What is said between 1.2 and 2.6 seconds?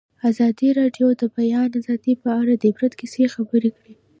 د بیان آزادي په اړه